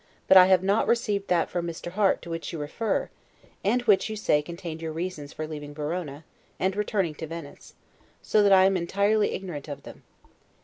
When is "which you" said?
2.31-2.57, 3.83-4.15